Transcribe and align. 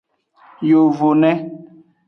Yovone. 0.69 1.31